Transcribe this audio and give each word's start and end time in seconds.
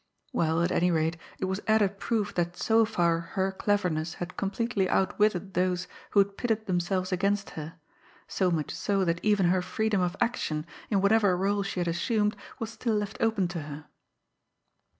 Well, 0.33 0.63
at 0.63 0.71
any 0.71 0.89
rate, 0.89 1.15
it 1.37 1.45
was 1.45 1.61
added 1.67 1.99
proof 1.99 2.33
that 2.33 2.57
so 2.57 2.85
far 2.85 3.19
her 3.37 3.51
cleverness 3.51 4.15
had 4.15 4.35
completely 4.35 4.89
outwitted 4.89 5.53
those 5.53 5.87
who 6.09 6.19
had 6.21 6.37
pitted 6.39 6.65
themselves 6.65 7.11
against 7.11 7.51
her 7.51 7.75
so 8.27 8.49
much 8.49 8.71
so 8.73 9.05
that 9.05 9.23
even 9.23 9.49
her 9.49 9.61
freedom 9.61 10.01
of 10.01 10.17
action, 10.19 10.65
in 10.89 11.01
whatever 11.01 11.37
role 11.37 11.61
she 11.61 11.79
had 11.79 11.87
assumed, 11.87 12.35
was 12.57 12.71
still 12.71 12.95
left 12.95 13.17
open 13.19 13.47
to 13.49 13.61
her. 13.61 13.85